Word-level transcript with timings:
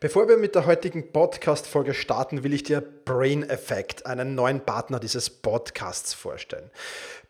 Bevor 0.00 0.28
wir 0.28 0.36
mit 0.36 0.54
der 0.54 0.64
heutigen 0.64 1.10
Podcast-Folge 1.10 1.92
starten, 1.92 2.44
will 2.44 2.54
ich 2.54 2.62
dir 2.62 2.80
Brain 2.80 3.42
Effect, 3.50 4.06
einen 4.06 4.36
neuen 4.36 4.60
Partner 4.60 5.00
dieses 5.00 5.28
Podcasts, 5.28 6.14
vorstellen. 6.14 6.70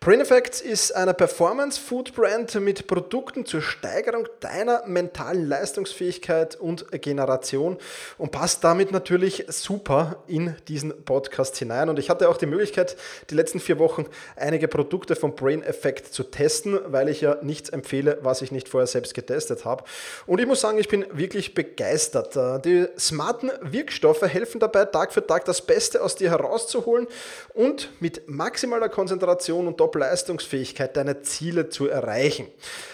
Brain 0.01 0.21
Effects 0.21 0.61
ist 0.61 0.95
eine 0.95 1.13
Performance-Food-Brand 1.13 2.61
mit 2.61 2.85
Produkten 2.85 3.45
zur 3.45 3.61
Steigerung 3.61 4.27
deiner 4.39 4.85
mentalen 4.85 5.47
Leistungsfähigkeit 5.47 6.55
und 6.57 6.89
Generation 7.01 7.77
und 8.17 8.31
passt 8.31 8.63
damit 8.63 8.91
natürlich 8.91 9.45
super 9.49 10.23
in 10.27 10.55
diesen 10.67 11.03
Podcast 11.05 11.57
hinein. 11.57 11.89
Und 11.89 11.97
ich 11.97 12.09
hatte 12.09 12.29
auch 12.29 12.37
die 12.37 12.45
Möglichkeit, 12.45 12.95
die 13.29 13.35
letzten 13.35 13.59
vier 13.59 13.79
Wochen 13.79 14.05
einige 14.35 14.67
Produkte 14.67 15.15
von 15.15 15.33
Brain 15.33 15.63
Effect 15.63 16.13
zu 16.13 16.23
testen, 16.23 16.79
weil 16.85 17.09
ich 17.09 17.21
ja 17.21 17.37
nichts 17.41 17.69
empfehle, 17.69 18.19
was 18.21 18.41
ich 18.41 18.51
nicht 18.51 18.69
vorher 18.69 18.87
selbst 18.87 19.15
getestet 19.15 19.65
habe. 19.65 19.83
Und 20.27 20.39
ich 20.39 20.45
muss 20.45 20.61
sagen, 20.61 20.77
ich 20.77 20.87
bin 20.87 21.05
wirklich 21.11 21.55
begeistert. 21.55 22.37
Die 22.65 22.87
smarten 22.97 23.51
Wirkstoffe 23.61 24.21
helfen 24.21 24.59
dabei, 24.59 24.85
Tag 24.85 25.13
für 25.13 25.25
Tag 25.25 25.45
das 25.45 25.61
Beste 25.61 26.01
aus 26.01 26.15
dir 26.15 26.29
herauszuholen 26.29 27.07
und 27.53 27.89
mit 27.99 28.29
maximaler 28.29 28.89
Konzentration 28.89 29.67
und 29.67 29.77
Top-Leistungsfähigkeit 29.77 30.95
deine 30.97 31.21
Ziele 31.21 31.69
zu 31.69 31.87
erreichen. 31.87 32.47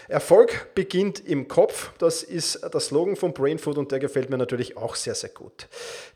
Erfolg 0.08 0.74
beginnt 0.76 1.28
im 1.28 1.48
Kopf, 1.48 1.92
das 1.98 2.22
ist 2.22 2.62
der 2.64 2.80
Slogan 2.80 3.16
von 3.16 3.34
Brain 3.34 3.58
Food 3.58 3.78
und 3.78 3.92
der 3.92 4.00
gefällt 4.00 4.30
mir 4.30 4.38
natürlich 4.38 4.78
auch 4.78 4.96
sehr, 4.96 5.16
sehr 5.16 5.30
gut. 5.30 5.68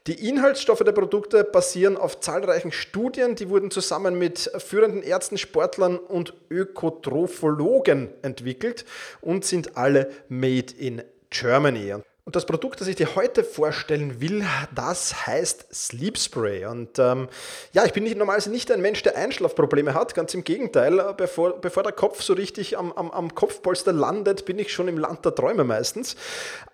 Die 0.07 0.27
Inhaltsstoffe 0.27 0.83
der 0.83 0.91
Produkte 0.91 1.43
basieren 1.43 1.97
auf 1.97 2.19
zahlreichen 2.19 2.71
Studien, 2.71 3.35
die 3.35 3.49
wurden 3.49 3.71
zusammen 3.71 4.17
mit 4.17 4.51
führenden 4.57 5.01
Ärzten, 5.01 5.37
Sportlern 5.37 5.97
und 5.97 6.33
Ökotrophologen 6.49 8.09
entwickelt 8.21 8.85
und 9.21 9.45
sind 9.45 9.77
alle 9.77 10.11
made 10.27 10.73
in 10.77 11.01
Germany. 11.29 11.95
Und 12.29 12.35
das 12.35 12.45
Produkt, 12.45 12.79
das 12.79 12.87
ich 12.87 12.95
dir 12.95 13.15
heute 13.15 13.43
vorstellen 13.43 14.21
will, 14.21 14.45
das 14.75 15.25
heißt 15.25 15.65
Sleep 15.73 16.15
Spray. 16.15 16.63
Und 16.67 16.99
ähm, 16.99 17.27
ja, 17.73 17.85
ich 17.85 17.93
bin 17.93 18.03
nicht, 18.03 18.15
normalerweise 18.15 18.51
nicht 18.51 18.71
ein 18.71 18.81
Mensch, 18.81 19.01
der 19.01 19.17
Einschlafprobleme 19.17 19.95
hat. 19.95 20.13
Ganz 20.13 20.35
im 20.35 20.43
Gegenteil, 20.43 21.15
bevor, 21.17 21.59
bevor 21.59 21.81
der 21.81 21.91
Kopf 21.91 22.21
so 22.21 22.33
richtig 22.33 22.77
am, 22.77 22.91
am, 22.91 23.09
am 23.09 23.33
Kopfpolster 23.33 23.93
landet, 23.93 24.45
bin 24.45 24.59
ich 24.59 24.71
schon 24.71 24.87
im 24.87 24.99
Land 24.99 25.25
der 25.25 25.33
Träume 25.33 25.63
meistens. 25.63 26.15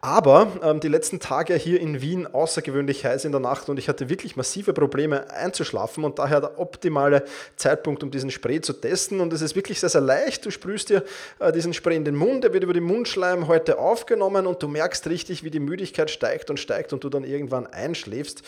Aber 0.02 0.52
ähm, 0.62 0.82
die 0.82 0.90
letzten 0.90 1.22
Tage 1.22 1.56
hier 1.56 1.80
in 1.80 2.02
Wien 2.02 2.28
außergewöhnlich 2.28 3.06
heiß 3.06 3.24
in 3.24 3.32
der 3.32 3.40
Nacht 3.40 3.70
und 3.70 3.80
ich 3.80 3.88
hatte 3.88 4.10
wirklich 4.10 4.36
massive 4.36 4.74
Probleme 4.74 5.32
einzuschlafen 5.32 6.04
und 6.04 6.20
daher 6.20 6.42
der 6.42 6.60
optimale 6.60 7.24
Zeitpunkt, 7.56 8.04
um 8.04 8.12
diesen 8.12 8.30
Spray 8.30 8.60
zu 8.60 8.74
testen. 8.74 9.22
Und 9.22 9.32
es 9.32 9.42
ist 9.42 9.56
wirklich 9.56 9.80
sehr, 9.80 9.88
sehr 9.88 10.02
leicht. 10.02 10.46
Du 10.46 10.52
sprühst 10.52 10.90
dir 10.90 11.06
äh, 11.40 11.54
diesen 11.54 11.74
Spray 11.74 11.96
in 11.96 12.04
den 12.04 12.16
Mund, 12.18 12.44
der 12.44 12.52
wird 12.52 12.66
über 12.66 12.74
den 12.74 12.84
Mundschleim 12.84 13.48
heute 13.48 13.80
aufgenommen 13.80 14.48
und 14.48 14.62
du 14.62 14.68
merkst 14.68 15.08
richtig, 15.08 15.45
wie 15.46 15.52
die 15.52 15.62
Müdigkeit 15.62 16.12
steigt 16.12 16.50
und 16.50 16.60
steigt 16.60 16.92
und 16.92 17.04
du 17.04 17.10
dann 17.10 17.24
irgendwann 17.24 17.68
einschläfst. 17.68 18.42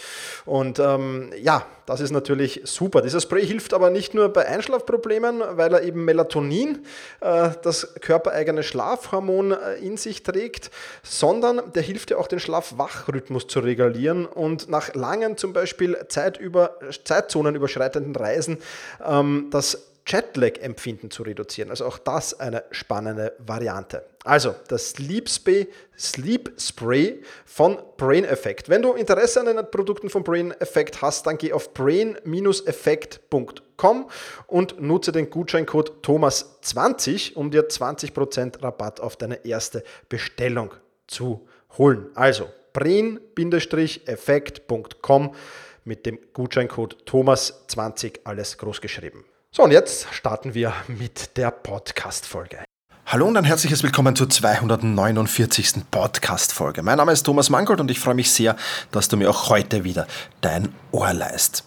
Und 0.45 0.79
ähm, 0.79 1.31
ja, 1.41 1.65
das 1.85 2.01
ist 2.01 2.11
natürlich 2.11 2.61
super. 2.65 3.01
Dieser 3.01 3.21
Spray 3.21 3.45
hilft 3.45 3.73
aber 3.73 3.89
nicht 3.89 4.13
nur 4.13 4.27
bei 4.29 4.45
Einschlafproblemen, 4.45 5.41
weil 5.51 5.73
er 5.73 5.83
eben 5.83 6.03
Melatonin, 6.03 6.83
äh, 7.21 7.51
das 7.63 7.93
körpereigene 8.01 8.63
Schlafhormon, 8.63 9.51
äh, 9.51 9.75
in 9.75 9.95
sich 9.95 10.23
trägt, 10.23 10.71
sondern 11.03 11.61
der 11.73 11.83
hilft 11.83 12.11
ja 12.11 12.17
auch 12.17 12.27
den 12.27 12.39
Schlaf-Wach-Rhythmus 12.39 13.47
zu 13.47 13.59
regulieren 13.59 14.25
und 14.25 14.67
nach 14.67 14.93
langen 14.95 15.37
zum 15.37 15.53
Beispiel 15.53 15.97
Zeitüber, 16.09 16.77
Zeitzonen 17.05 17.55
überschreitenden 17.55 18.15
Reisen 18.15 18.57
ähm, 19.05 19.47
das 19.51 19.87
Jetlag-Empfinden 20.07 21.11
zu 21.11 21.21
reduzieren. 21.23 21.69
Also 21.69 21.85
auch 21.85 21.97
das 21.97 22.39
eine 22.39 22.63
spannende 22.71 23.33
Variante. 23.39 24.05
Also 24.23 24.55
das 24.69 24.91
Sleep 24.91 25.27
Spray, 25.29 25.67
Sleep 25.97 26.53
Spray 26.59 27.21
von 27.45 27.77
Brain 27.97 28.23
Effect. 28.25 28.69
Wenn 28.69 28.81
du 28.81 28.93
Interesse 28.93 29.41
an 29.41 29.47
den 29.47 29.57
Produkten 29.69 30.09
von 30.09 30.23
Brain 30.23 30.53
Effect 30.59 31.01
hast, 31.01 31.27
dann 31.27 31.37
geh 31.37 31.51
auf 31.53 31.73
brain-effekt.com 31.73 34.09
und 34.47 34.81
nutze 34.81 35.11
den 35.11 35.29
Gutscheincode 35.29 36.03
Thomas20, 36.03 37.35
um 37.35 37.51
dir 37.51 37.67
20% 37.67 38.63
Rabatt 38.63 39.01
auf 39.01 39.17
deine 39.17 39.45
erste 39.45 39.83
Bestellung 40.09 40.73
zu 41.07 41.47
holen. 41.77 42.09
Also 42.15 42.49
brain-effekt.com 42.73 45.35
mit 45.83 46.05
dem 46.05 46.19
Gutscheincode 46.33 46.97
Thomas20 47.05 48.21
alles 48.25 48.57
groß 48.57 48.81
geschrieben. 48.81 49.23
So, 49.57 49.63
und 49.63 49.71
jetzt 49.71 50.05
starten 50.11 50.53
wir 50.53 50.71
mit 50.87 51.35
der 51.35 51.49
Podcast-Folge. 51.49 52.63
Hallo 53.07 53.25
und 53.25 53.37
ein 53.37 53.43
herzliches 53.43 53.81
Willkommen 53.81 54.15
zur 54.15 54.29
249. 54.29 55.89
Podcast-Folge. 55.89 56.83
Mein 56.83 56.97
Name 56.97 57.11
ist 57.11 57.23
Thomas 57.23 57.49
Mangold 57.49 57.79
und 57.79 57.89
ich 57.89 57.99
freue 57.99 58.13
mich 58.13 58.29
sehr, 58.29 58.55
dass 58.91 59.07
du 59.07 59.17
mir 59.17 59.31
auch 59.31 59.49
heute 59.49 59.83
wieder 59.83 60.05
dein 60.41 60.75
Ohr 60.91 61.11
leist. 61.11 61.63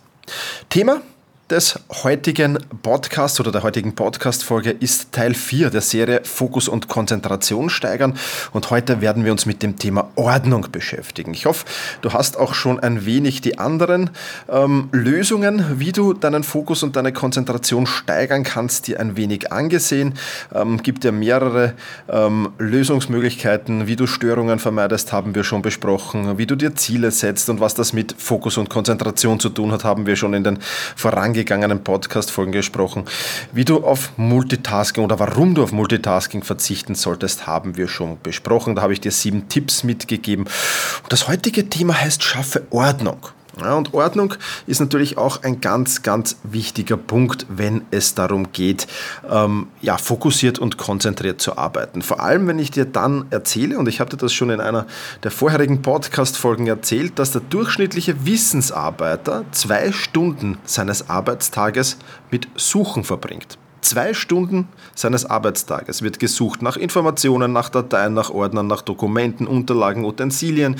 Thema 0.68 1.02
des 1.50 1.81
heutigen 2.05 2.59
Podcasts 2.83 3.41
oder 3.41 3.50
der 3.50 3.65
heutigen 3.65 3.97
Podcast-Folge 3.97 4.71
ist 4.71 5.11
Teil 5.11 5.34
4 5.34 5.71
der 5.71 5.81
Serie 5.81 6.21
Fokus 6.22 6.69
und 6.69 6.87
Konzentration 6.87 7.71
steigern. 7.71 8.16
Und 8.53 8.71
heute 8.71 9.00
werden 9.00 9.25
wir 9.25 9.33
uns 9.33 9.47
mit 9.47 9.61
dem 9.65 9.77
Thema 9.77 10.11
Ordnung 10.15 10.69
beschäftigen. 10.71 11.34
Ich 11.34 11.47
hoffe, 11.47 11.66
du 12.03 12.12
hast 12.12 12.37
auch 12.38 12.55
schon 12.55 12.78
ein 12.78 13.05
wenig 13.05 13.41
die 13.41 13.59
anderen 13.59 14.11
ähm, 14.49 14.91
Lösungen, 14.93 15.81
wie 15.81 15.91
du 15.91 16.12
deinen 16.12 16.44
Fokus 16.44 16.84
und 16.84 16.94
deine 16.94 17.12
Konzentration 17.12 17.87
steigern 17.87 18.44
kannst, 18.44 18.87
dir 18.87 19.00
ein 19.00 19.17
wenig 19.17 19.50
angesehen. 19.50 20.15
Ähm, 20.55 20.81
gibt 20.81 21.03
ja 21.03 21.11
mehrere 21.11 21.75
ähm, 22.09 22.50
Lösungsmöglichkeiten, 22.59 23.88
wie 23.88 23.97
du 23.97 24.06
Störungen 24.06 24.61
vermeidest, 24.61 25.12
haben 25.12 25.34
wir 25.34 25.43
schon 25.43 25.62
besprochen. 25.62 26.38
Wie 26.38 26.47
du 26.47 26.55
dir 26.55 26.77
Ziele 26.77 27.11
setzt 27.11 27.50
und 27.50 27.59
was 27.59 27.75
das 27.75 27.93
mit 27.93 28.15
Fokus 28.17 28.56
und 28.56 28.71
Konzentration 28.71 29.41
zu 29.41 29.49
tun 29.49 29.72
hat, 29.72 29.82
haben 29.82 30.06
wir 30.06 30.15
schon 30.15 30.32
in 30.32 30.44
den 30.44 30.61
vorangegangenen 30.94 31.39
vorangegangenen 31.40 31.82
Podcast-Folgen 31.82 32.52
gesprochen. 32.52 33.04
Wie 33.52 33.64
du 33.64 33.84
auf 33.84 34.12
Multitasking 34.16 35.04
oder 35.04 35.18
warum 35.18 35.54
du 35.54 35.62
auf 35.62 35.72
Multitasking 35.72 36.42
verzichten 36.42 36.94
solltest, 36.94 37.46
haben 37.46 37.76
wir 37.76 37.88
schon 37.88 38.18
besprochen. 38.22 38.76
Da 38.76 38.82
habe 38.82 38.92
ich 38.92 39.00
dir 39.00 39.12
sieben 39.12 39.48
Tipps 39.48 39.84
mitgegeben. 39.84 40.44
Und 40.44 41.12
das 41.12 41.28
heutige 41.28 41.68
Thema 41.68 42.00
heißt 42.00 42.22
Schaffe 42.22 42.66
Ordnung. 42.70 43.28
Ja, 43.62 43.75
und 43.75 43.94
Ordnung 43.94 44.34
ist 44.66 44.81
natürlich 44.81 45.19
auch 45.19 45.43
ein 45.43 45.60
ganz, 45.60 46.03
ganz 46.03 46.37
wichtiger 46.43 46.97
Punkt, 46.97 47.47
wenn 47.48 47.82
es 47.91 48.15
darum 48.15 48.53
geht, 48.53 48.87
ähm, 49.31 49.69
ja, 49.81 49.98
fokussiert 49.98 50.59
und 50.59 50.78
konzentriert 50.78 51.41
zu 51.41 51.56
arbeiten. 51.56 52.03
Vor 52.03 52.20
allem, 52.20 52.47
wenn 52.47 52.59
ich 52.59 52.70
dir 52.70 52.84
dann 52.84 53.26
erzähle, 53.31 53.78
und 53.78 53.88
ich 53.88 54.00
habe 54.00 54.10
dir 54.10 54.16
das 54.16 54.32
schon 54.32 54.50
in 54.50 54.60
einer 54.60 54.87
der 55.22 55.31
vorherigen 55.31 55.82
Podcast-Folgen 55.82 56.66
erzählt, 56.66 57.19
dass 57.19 57.32
der 57.32 57.43
durchschnittliche 57.43 58.25
Wissensarbeiter 58.25 59.44
zwei 59.53 59.93
Stunden 59.93 60.59
seines 60.65 61.09
Arbeitstages 61.09 61.99
mit 62.31 62.49
Suchen 62.56 63.04
verbringt. 63.04 63.59
Zwei 63.80 64.12
Stunden 64.14 64.68
seines 64.94 65.24
Arbeitstages 65.24 66.02
wird 66.02 66.18
gesucht 66.18 66.62
nach 66.62 66.76
Informationen, 66.76 67.52
nach 67.52 67.70
Dateien, 67.70 68.14
nach 68.14 68.30
Ordnern, 68.30 68.66
nach 68.66 68.82
Dokumenten, 68.82 69.46
Unterlagen, 69.46 70.04
Utensilien, 70.04 70.76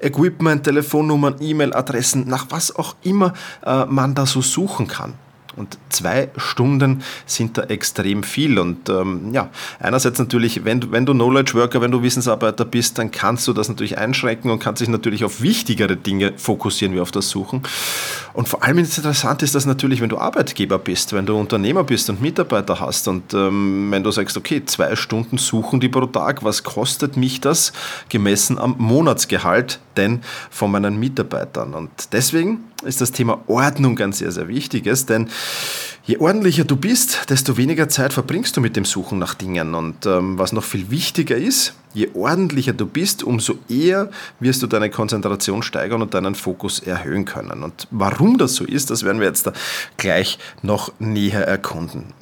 Equipment, 0.00 0.64
Telefonnummern, 0.64 1.36
E-Mail-Adressen, 1.40 2.26
nach 2.26 2.46
was 2.50 2.74
auch 2.74 2.96
immer 3.02 3.34
äh, 3.64 3.84
man 3.84 4.14
da 4.14 4.26
so 4.26 4.40
suchen 4.40 4.88
kann. 4.88 5.14
Und 5.58 5.78
zwei 5.88 6.30
Stunden 6.36 7.02
sind 7.26 7.58
da 7.58 7.62
extrem 7.64 8.22
viel. 8.22 8.58
Und 8.58 8.88
ähm, 8.88 9.32
ja, 9.32 9.50
einerseits 9.80 10.18
natürlich, 10.18 10.64
wenn, 10.64 10.92
wenn 10.92 11.04
du 11.04 11.12
Knowledge 11.12 11.54
Worker, 11.54 11.80
wenn 11.80 11.90
du 11.90 12.02
Wissensarbeiter 12.02 12.64
bist, 12.64 12.98
dann 12.98 13.10
kannst 13.10 13.46
du 13.48 13.52
das 13.52 13.68
natürlich 13.68 13.98
einschränken 13.98 14.50
und 14.50 14.60
kannst 14.60 14.80
dich 14.80 14.88
natürlich 14.88 15.24
auf 15.24 15.42
wichtigere 15.42 15.96
Dinge 15.96 16.32
fokussieren 16.36 16.94
wie 16.94 17.00
auf 17.00 17.10
das 17.10 17.28
Suchen. 17.28 17.62
Und 18.34 18.48
vor 18.48 18.62
allem 18.62 18.78
interessant 18.78 19.42
ist 19.42 19.54
das 19.54 19.66
natürlich, 19.66 20.00
wenn 20.00 20.08
du 20.08 20.18
Arbeitgeber 20.18 20.78
bist, 20.78 21.12
wenn 21.12 21.26
du 21.26 21.36
Unternehmer 21.36 21.84
bist 21.84 22.08
und 22.08 22.20
Mitarbeiter 22.20 22.78
hast 22.80 23.08
und 23.08 23.34
ähm, 23.34 23.90
wenn 23.90 24.04
du 24.04 24.10
sagst, 24.10 24.36
okay, 24.36 24.64
zwei 24.64 24.94
Stunden 24.96 25.38
suchen 25.38 25.80
die 25.80 25.88
pro 25.88 26.06
Tag, 26.06 26.44
was 26.44 26.62
kostet 26.62 27.16
mich 27.16 27.40
das 27.40 27.72
gemessen 28.08 28.58
am 28.58 28.76
Monatsgehalt 28.78 29.80
denn 29.96 30.20
von 30.50 30.70
meinen 30.70 30.98
Mitarbeitern? 31.00 31.74
Und 31.74 31.90
deswegen 32.12 32.64
ist 32.84 33.00
das 33.00 33.12
Thema 33.12 33.40
Ordnung 33.46 33.98
ein 33.98 34.12
sehr, 34.12 34.30
sehr 34.30 34.48
wichtiges, 34.48 35.06
denn 35.06 35.28
je 36.04 36.18
ordentlicher 36.18 36.64
du 36.64 36.76
bist, 36.76 37.28
desto 37.28 37.56
weniger 37.56 37.88
Zeit 37.88 38.12
verbringst 38.12 38.56
du 38.56 38.60
mit 38.60 38.76
dem 38.76 38.84
Suchen 38.84 39.18
nach 39.18 39.34
Dingen. 39.34 39.74
Und 39.74 40.06
ähm, 40.06 40.38
was 40.38 40.52
noch 40.52 40.64
viel 40.64 40.90
wichtiger 40.90 41.36
ist, 41.36 41.74
je 41.92 42.08
ordentlicher 42.14 42.72
du 42.72 42.86
bist, 42.86 43.22
umso 43.22 43.58
eher 43.68 44.10
wirst 44.38 44.62
du 44.62 44.66
deine 44.66 44.90
Konzentration 44.90 45.62
steigern 45.62 46.02
und 46.02 46.14
deinen 46.14 46.34
Fokus 46.34 46.78
erhöhen 46.78 47.24
können. 47.24 47.62
Und 47.62 47.88
warum 47.90 48.38
das 48.38 48.54
so 48.54 48.64
ist, 48.64 48.90
das 48.90 49.02
werden 49.02 49.20
wir 49.20 49.26
jetzt 49.26 49.46
da 49.46 49.52
gleich 49.96 50.38
noch 50.62 50.92
näher 50.98 51.46
erkunden. 51.46 52.14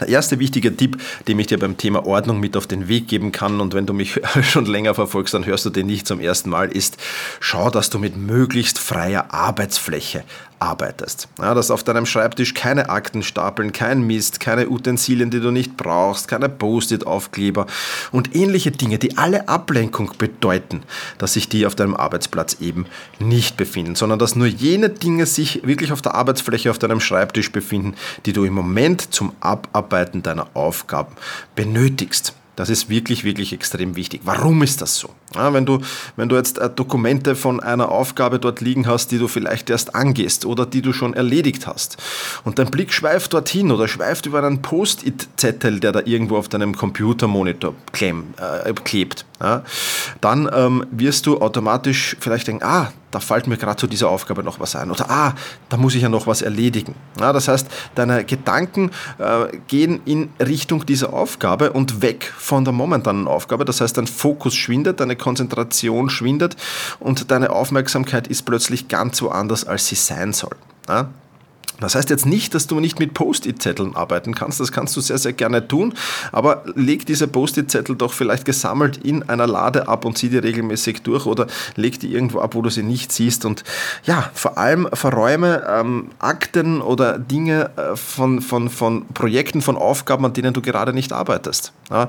Der 0.00 0.08
erste 0.08 0.38
wichtige 0.38 0.76
Tipp, 0.76 1.00
den 1.28 1.38
ich 1.38 1.46
dir 1.46 1.58
beim 1.58 1.76
Thema 1.76 2.06
Ordnung 2.06 2.40
mit 2.40 2.56
auf 2.56 2.66
den 2.66 2.88
Weg 2.88 3.08
geben 3.08 3.32
kann, 3.32 3.60
und 3.60 3.74
wenn 3.74 3.86
du 3.86 3.92
mich 3.92 4.20
schon 4.42 4.66
länger 4.66 4.94
verfolgst, 4.94 5.34
dann 5.34 5.46
hörst 5.46 5.64
du 5.64 5.70
den 5.70 5.86
nicht 5.86 6.06
zum 6.06 6.20
ersten 6.20 6.50
Mal, 6.50 6.70
ist, 6.70 6.96
schau, 7.40 7.70
dass 7.70 7.90
du 7.90 7.98
mit 7.98 8.16
möglichst 8.16 8.78
freier 8.78 9.32
Arbeitsfläche 9.32 10.24
arbeitest. 10.62 11.28
Ja, 11.40 11.54
dass 11.54 11.72
auf 11.72 11.82
deinem 11.82 12.06
Schreibtisch 12.06 12.54
keine 12.54 12.88
Akten 12.88 13.24
stapeln, 13.24 13.72
kein 13.72 14.06
Mist, 14.06 14.38
keine 14.38 14.68
Utensilien, 14.68 15.30
die 15.30 15.40
du 15.40 15.50
nicht 15.50 15.76
brauchst, 15.76 16.28
keine 16.28 16.48
Post-it-Aufkleber 16.48 17.66
und 18.12 18.36
ähnliche 18.36 18.70
Dinge, 18.70 18.98
die 18.98 19.18
alle 19.18 19.48
Ablenkung 19.48 20.12
bedeuten, 20.16 20.84
dass 21.18 21.32
sich 21.32 21.48
die 21.48 21.66
auf 21.66 21.74
deinem 21.74 21.96
Arbeitsplatz 21.96 22.58
eben 22.60 22.86
nicht 23.18 23.56
befinden, 23.56 23.96
sondern 23.96 24.20
dass 24.20 24.36
nur 24.36 24.46
jene 24.46 24.88
Dinge 24.88 25.26
sich 25.26 25.66
wirklich 25.66 25.92
auf 25.92 26.00
der 26.00 26.14
Arbeitsfläche 26.14 26.70
auf 26.70 26.78
deinem 26.78 27.00
Schreibtisch 27.00 27.50
befinden, 27.50 27.94
die 28.24 28.32
du 28.32 28.44
im 28.44 28.54
Moment 28.54 29.12
zum 29.12 29.32
Abarbeiten 29.40 30.22
deiner 30.22 30.46
Aufgaben 30.54 31.16
benötigst. 31.56 32.34
Das 32.54 32.70
ist 32.70 32.88
wirklich, 32.88 33.24
wirklich 33.24 33.52
extrem 33.52 33.96
wichtig. 33.96 34.20
Warum 34.24 34.62
ist 34.62 34.80
das 34.80 34.96
so? 34.96 35.10
Ja, 35.34 35.52
wenn, 35.52 35.66
du, 35.66 35.80
wenn 36.16 36.28
du 36.28 36.36
jetzt 36.36 36.58
äh, 36.58 36.68
Dokumente 36.68 37.34
von 37.34 37.60
einer 37.60 37.90
Aufgabe 37.90 38.38
dort 38.38 38.60
liegen 38.60 38.86
hast, 38.86 39.10
die 39.10 39.18
du 39.18 39.28
vielleicht 39.28 39.70
erst 39.70 39.94
angehst 39.94 40.44
oder 40.44 40.66
die 40.66 40.82
du 40.82 40.92
schon 40.92 41.14
erledigt 41.14 41.66
hast 41.66 41.96
und 42.44 42.58
dein 42.58 42.70
Blick 42.70 42.92
schweift 42.92 43.32
dorthin 43.32 43.70
oder 43.70 43.88
schweift 43.88 44.26
über 44.26 44.42
einen 44.42 44.62
Post-it-Zettel, 44.62 45.80
der 45.80 45.92
da 45.92 46.00
irgendwo 46.04 46.36
auf 46.36 46.48
deinem 46.48 46.76
Computermonitor 46.76 47.74
klemm, 47.92 48.34
äh, 48.36 48.72
klebt, 48.72 49.24
ja, 49.40 49.62
dann 50.20 50.48
ähm, 50.52 50.86
wirst 50.90 51.26
du 51.26 51.40
automatisch 51.40 52.16
vielleicht 52.20 52.46
denken, 52.46 52.64
ah, 52.64 52.92
da 53.12 53.20
fällt 53.20 53.46
mir 53.46 53.58
gerade 53.58 53.76
zu 53.76 53.86
dieser 53.86 54.08
Aufgabe 54.08 54.42
noch 54.42 54.58
was 54.58 54.74
ein. 54.74 54.90
Oder 54.90 55.10
ah, 55.10 55.34
da 55.68 55.76
muss 55.76 55.94
ich 55.94 56.02
ja 56.02 56.08
noch 56.08 56.26
was 56.26 56.42
erledigen. 56.42 56.94
Ja, 57.20 57.32
das 57.32 57.46
heißt, 57.46 57.68
deine 57.94 58.24
Gedanken 58.24 58.90
äh, 59.18 59.54
gehen 59.68 60.00
in 60.06 60.30
Richtung 60.40 60.86
dieser 60.86 61.12
Aufgabe 61.12 61.72
und 61.72 62.00
weg 62.00 62.32
von 62.38 62.64
der 62.64 62.72
momentanen 62.72 63.28
Aufgabe. 63.28 63.64
Das 63.64 63.80
heißt, 63.80 63.98
dein 63.98 64.06
Fokus 64.06 64.54
schwindet, 64.54 65.00
deine 65.00 65.14
Konzentration 65.22 66.10
schwindet 66.10 66.56
und 66.98 67.30
deine 67.30 67.50
Aufmerksamkeit 67.50 68.26
ist 68.26 68.42
plötzlich 68.42 68.88
ganz 68.88 69.22
woanders, 69.22 69.64
als 69.64 69.86
sie 69.86 69.94
sein 69.94 70.32
soll. 70.32 70.56
Das 71.82 71.94
heißt 71.94 72.10
jetzt 72.10 72.26
nicht, 72.26 72.54
dass 72.54 72.66
du 72.66 72.80
nicht 72.80 72.98
mit 72.98 73.14
Post-it-Zetteln 73.14 73.96
arbeiten 73.96 74.34
kannst, 74.34 74.60
das 74.60 74.72
kannst 74.72 74.96
du 74.96 75.00
sehr, 75.00 75.18
sehr 75.18 75.32
gerne 75.32 75.66
tun, 75.66 75.94
aber 76.30 76.64
leg 76.74 77.04
diese 77.06 77.28
Post-it-Zettel 77.28 77.96
doch 77.96 78.12
vielleicht 78.12 78.44
gesammelt 78.44 78.98
in 78.98 79.28
einer 79.28 79.46
Lade 79.46 79.88
ab 79.88 80.04
und 80.04 80.16
zieh 80.16 80.28
die 80.28 80.38
regelmäßig 80.38 81.02
durch 81.02 81.26
oder 81.26 81.46
leg 81.76 81.98
die 82.00 82.12
irgendwo 82.12 82.40
ab, 82.40 82.54
wo 82.54 82.62
du 82.62 82.70
sie 82.70 82.82
nicht 82.82 83.12
siehst 83.12 83.44
und 83.44 83.64
ja, 84.04 84.30
vor 84.34 84.58
allem 84.58 84.88
verräume 84.92 85.64
ähm, 85.68 86.10
Akten 86.18 86.80
oder 86.80 87.18
Dinge 87.18 87.70
äh, 87.76 87.96
von, 87.96 88.40
von, 88.40 88.70
von 88.70 89.06
Projekten, 89.08 89.60
von 89.60 89.76
Aufgaben, 89.76 90.24
an 90.24 90.32
denen 90.32 90.54
du 90.54 90.62
gerade 90.62 90.92
nicht 90.92 91.12
arbeitest. 91.12 91.72
Ja, 91.90 92.08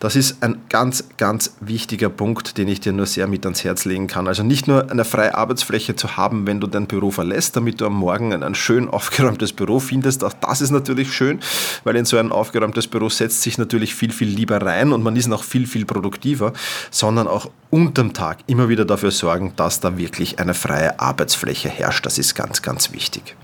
das 0.00 0.16
ist 0.16 0.42
ein 0.42 0.60
ganz, 0.68 1.04
ganz 1.16 1.56
wichtiger 1.60 2.08
Punkt, 2.08 2.56
den 2.58 2.68
ich 2.68 2.80
dir 2.80 2.92
nur 2.92 3.06
sehr 3.06 3.26
mit 3.26 3.44
ans 3.44 3.64
Herz 3.64 3.84
legen 3.84 4.06
kann. 4.06 4.28
Also 4.28 4.42
nicht 4.42 4.68
nur 4.68 4.90
eine 4.90 5.04
freie 5.04 5.34
Arbeitsfläche 5.34 5.96
zu 5.96 6.16
haben, 6.16 6.46
wenn 6.46 6.60
du 6.60 6.66
dein 6.66 6.86
Büro 6.86 7.10
verlässt, 7.10 7.56
damit 7.56 7.80
du 7.80 7.86
am 7.86 7.94
Morgen 7.94 8.32
einen 8.32 8.54
schön 8.54 8.88
auf 8.88 9.10
aufgeräumtes 9.14 9.52
Büro 9.52 9.78
findest. 9.78 10.24
Auch 10.24 10.32
das 10.32 10.60
ist 10.60 10.72
natürlich 10.72 11.12
schön, 11.12 11.38
weil 11.84 11.94
in 11.94 12.04
so 12.04 12.18
ein 12.18 12.32
aufgeräumtes 12.32 12.88
Büro 12.88 13.08
setzt 13.08 13.42
sich 13.42 13.58
natürlich 13.58 13.94
viel, 13.94 14.12
viel 14.12 14.28
lieber 14.28 14.60
rein 14.60 14.92
und 14.92 15.04
man 15.04 15.14
ist 15.14 15.28
noch 15.28 15.44
viel, 15.44 15.68
viel 15.68 15.84
produktiver, 15.84 16.52
sondern 16.90 17.28
auch 17.28 17.48
unterm 17.70 18.12
Tag 18.12 18.38
immer 18.48 18.68
wieder 18.68 18.84
dafür 18.84 19.12
sorgen, 19.12 19.52
dass 19.54 19.78
da 19.78 19.96
wirklich 19.96 20.40
eine 20.40 20.52
freie 20.52 20.98
Arbeitsfläche 20.98 21.68
herrscht. 21.68 22.04
Das 22.04 22.18
ist 22.18 22.34
ganz, 22.34 22.60
ganz 22.60 22.92
wichtig. 22.92 23.36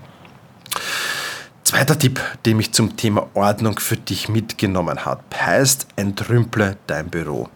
Zweiter 1.63 1.97
Tipp, 1.97 2.19
den 2.45 2.59
ich 2.59 2.73
zum 2.73 2.97
Thema 2.97 3.29
Ordnung 3.33 3.79
für 3.79 3.95
dich 3.95 4.27
mitgenommen 4.27 5.05
habe, 5.05 5.23
heißt, 5.33 5.87
entrümple 5.95 6.75
dein 6.87 7.09
Büro. 7.09 7.47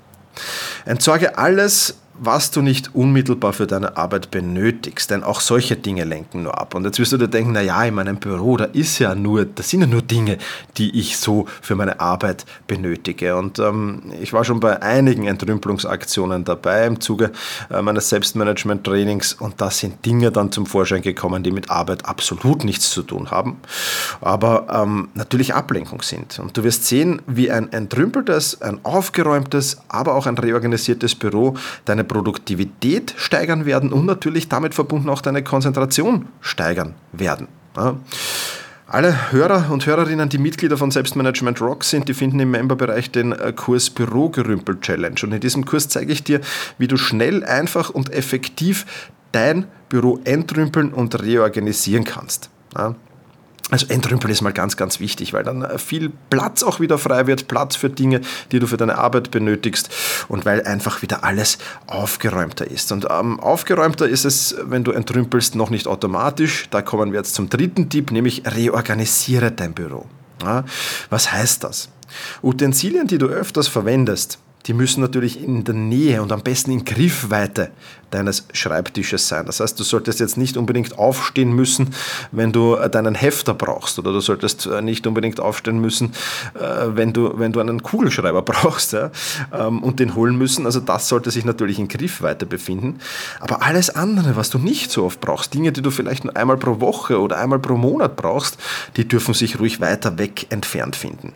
Entsorge 0.85 1.38
alles, 1.38 1.97
was 2.19 2.51
du 2.51 2.62
nicht 2.62 2.95
unmittelbar 2.95 3.53
für 3.53 3.67
deine 3.67 3.97
Arbeit 3.97 4.31
benötigst, 4.31 5.12
denn 5.12 5.23
auch 5.23 5.39
solche 5.39 5.75
Dinge 5.75 6.03
lenken 6.03 6.44
nur 6.44 6.59
ab. 6.59 6.75
Und 6.75 6.85
jetzt 6.85 7.00
wirst 7.00 7.12
du 7.12 7.17
dir 7.17 7.27
denken, 7.27 7.51
naja, 7.51 7.83
in 7.83 7.94
meinem 7.94 8.17
Büro, 8.17 8.57
da 8.57 8.65
ist 8.65 9.00
ja 9.00 9.15
nur, 9.15 9.45
das 9.45 9.69
sind 9.69 9.81
ja 9.81 9.88
nur 9.88 10.01
Dinge, 10.01 10.38
die 10.77 10.97
ich 11.00 11.17
so 11.17 11.45
für 11.62 11.75
meine 11.75 12.00
Arbeit 12.00 12.45
benötige. 12.67 13.35
Und 13.35 13.59
ähm, 13.59 14.13
ich 14.21 14.33
war 14.33 14.45
schon 14.45 14.59
bei 14.59 14.81
einigen 14.81 15.25
Entrümpelungsaktionen 15.25 16.45
dabei 16.45 16.85
im 16.85 17.01
Zuge 17.01 17.31
äh, 17.69 17.81
meines 17.81 18.09
Selbstmanagement-Trainings 18.09 19.33
und 19.33 19.59
da 19.59 19.69
sind 19.69 20.06
Dinge 20.06 20.31
dann 20.31 20.51
zum 20.51 20.65
Vorschein 20.65 21.01
gekommen, 21.01 21.44
die 21.44 21.51
mit 21.51 21.69
Arbeit 21.69 22.06
absolut 22.06 22.63
nichts 22.63 22.91
zu 22.91 23.03
tun 23.03 23.31
haben, 23.31 23.57
aber 24.21 24.67
ähm, 24.69 25.09
natürlich 25.13 25.53
Ablenkung 25.53 26.01
sind. 26.01 26.39
Und 26.39 26.56
du 26.57 26.63
wirst 26.63 26.85
sehen, 26.85 27.21
wie 27.27 27.51
ein 27.51 27.71
entrümpeltes, 27.71 28.62
ein 28.62 28.79
aufgeräumtes, 28.83 29.77
aber 29.89 30.15
auch 30.15 30.27
ein 30.27 30.38
reorganisiertes 30.38 31.15
Büro 31.15 31.56
deine 31.85 32.05
Produktivität 32.06 33.13
steigern 33.18 33.66
werden 33.66 33.92
und 33.92 34.06
natürlich 34.06 34.48
damit 34.48 34.74
verbunden 34.74 35.10
auch 35.10 35.22
deine 35.22 35.44
Konzentration 35.44 36.28
steigern 36.42 36.96
werden. 37.12 37.48
Ja. 37.75 37.98
Alle 38.88 39.31
Hörer 39.31 39.72
und 39.72 39.88
Hörerinnen, 39.88 40.30
die 40.30 40.38
Mitglieder 40.38 40.78
von 40.78 40.92
Selbstmanagement 40.92 41.60
Rock 41.60 41.84
sind, 41.84 42.07
die 42.07 42.13
finden 42.13 42.40
im 42.40 42.52
Memberbereich 42.52 43.12
den 43.12 43.31
äh, 43.31 43.52
Kurs 43.52 43.90
Bürogerümpel 43.90 44.80
Challenge. 44.80 45.16
Und 45.24 45.34
in 45.34 45.40
diesem 45.40 45.66
Kurs 45.66 45.90
zeige 45.90 46.13
ich 46.13 46.24
dir, 46.24 46.40
wie 46.78 46.88
du 46.88 46.96
schnell, 46.96 47.44
einfach 47.44 47.90
und 47.90 48.13
effektiv 48.13 48.86
dein 49.31 49.66
Büro 49.90 50.19
entrümpeln 50.24 50.94
und 50.94 51.22
reorganisieren 51.22 52.04
kannst. 52.04 52.51
Ja. 52.78 52.96
Also 53.71 53.88
Entrümpeln 53.88 54.31
ist 54.31 54.41
mal 54.41 54.53
ganz, 54.53 54.77
ganz 54.77 55.00
wichtig, 55.00 55.33
weil 55.33 55.44
dann 55.44 55.79
viel 55.79 56.12
Platz 56.29 56.62
auch 56.62 56.79
wieder 56.79 57.00
frei 57.00 57.25
wird, 57.25 57.47
Platz 57.47 57.75
für 57.75 57.89
Dinge, 57.89 58.21
die 58.51 58.59
du 58.59 58.67
für 58.67 58.77
deine 58.77 58.97
Arbeit 59.00 59.31
benötigst 59.31 59.89
und 60.27 60.45
weil 60.45 60.63
einfach 60.63 61.01
wieder 61.01 61.23
alles 61.23 61.57
aufgeräumter 61.88 62.69
ist. 62.69 62.91
Und 62.91 63.07
ähm, 63.09 63.39
aufgeräumter 63.39 64.07
ist 64.07 64.23
es, 64.23 64.56
wenn 64.62 64.83
du 64.83 64.91
entrümpelst, 64.91 65.56
noch 65.56 65.71
nicht 65.71 65.88
automatisch. 65.88 66.67
Da 66.69 66.83
kommen 66.83 67.12
wir 67.12 67.19
jetzt 67.19 67.33
zum 67.33 67.50
dritten 67.50 67.89
Tipp, 67.89 68.12
nämlich 68.12 68.44
reorganisiere 68.45 69.51
dein 69.51 69.73
Büro. 69.73 70.06
Ja, 70.44 70.63
was 71.09 71.31
heißt 71.31 71.63
das? 71.63 71.89
Utensilien, 72.44 73.07
die 73.07 73.17
du 73.17 73.27
öfters 73.27 73.67
verwendest, 73.67 74.38
die 74.65 74.73
müssen 74.73 75.01
natürlich 75.01 75.41
in 75.41 75.63
der 75.63 75.75
Nähe 75.75 76.21
und 76.21 76.31
am 76.31 76.41
besten 76.41 76.71
in 76.71 76.85
Griffweite 76.85 77.71
deines 78.09 78.47
Schreibtisches 78.53 79.27
sein. 79.27 79.45
Das 79.45 79.59
heißt, 79.59 79.79
du 79.79 79.83
solltest 79.83 80.19
jetzt 80.19 80.38
nicht 80.38 80.57
unbedingt 80.57 80.97
aufstehen 80.97 81.53
müssen, 81.53 81.94
wenn 82.31 82.51
du 82.51 82.75
deinen 82.75 83.13
Hefter 83.13 83.53
brauchst 83.53 84.00
oder 84.00 84.12
du 84.12 84.21
solltest 84.21 84.65
äh, 84.65 84.81
nicht 84.81 85.06
unbedingt 85.06 85.39
aufstehen 85.39 85.79
müssen, 85.79 86.13
äh, 86.56 86.88
wenn 86.88 87.13
du, 87.13 87.38
wenn 87.38 87.51
du 87.51 87.59
einen 87.59 87.83
Kugelschreiber 87.83 88.41
brauchst 88.41 88.94
ja, 88.94 89.12
ähm, 89.53 89.83
und 89.83 90.00
den 90.00 90.15
holen 90.15 90.38
müssen. 90.38 90.65
Also 90.65 90.79
das 90.79 91.09
sollte 91.09 91.29
sich 91.29 91.45
natürlich 91.45 91.77
in 91.77 91.88
Griffweite 91.88 92.45
befinden. 92.45 93.00
Aber 93.39 93.62
alles 93.63 93.89
andere, 93.89 94.36
was 94.36 94.50
du 94.50 94.57
nicht 94.57 94.91
so 94.91 95.05
oft 95.05 95.22
brauchst, 95.22 95.53
Dinge, 95.53 95.72
die 95.72 95.81
du 95.81 95.91
vielleicht 95.91 96.24
nur 96.24 96.36
einmal 96.36 96.57
pro 96.57 96.79
Woche 96.79 97.19
oder 97.19 97.38
einmal 97.38 97.60
pro 97.60 97.75
Monat 97.75 98.15
brauchst, 98.15 98.57
die 98.98 99.07
dürfen 99.07 99.34
sich 99.34 99.60
ruhig 99.60 99.81
weiter 99.81 100.17
weg 100.17 100.48
entfernt 100.50 100.95
finden. 100.95 101.34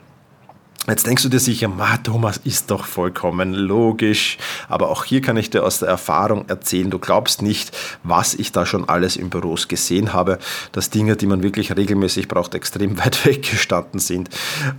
Jetzt 0.89 1.05
denkst 1.05 1.21
du 1.21 1.29
dir 1.29 1.39
sicher, 1.39 1.67
Ma, 1.67 1.97
Thomas 1.97 2.37
ist 2.43 2.71
doch 2.71 2.85
vollkommen 2.85 3.53
logisch. 3.53 4.37
Aber 4.67 4.89
auch 4.89 5.05
hier 5.05 5.21
kann 5.21 5.37
ich 5.37 5.51
dir 5.51 5.63
aus 5.63 5.79
der 5.79 5.87
Erfahrung 5.87 6.49
erzählen, 6.49 6.89
du 6.89 6.97
glaubst 6.97 7.43
nicht, 7.43 7.77
was 8.03 8.33
ich 8.33 8.51
da 8.51 8.65
schon 8.65 8.89
alles 8.89 9.15
in 9.15 9.29
Büros 9.29 9.67
gesehen 9.67 10.13
habe, 10.13 10.39
dass 10.71 10.89
Dinge, 10.89 11.15
die 11.15 11.27
man 11.27 11.43
wirklich 11.43 11.75
regelmäßig 11.75 12.27
braucht, 12.27 12.55
extrem 12.55 12.97
weit 13.03 13.23
weggestanden 13.25 13.99
sind. 13.99 14.29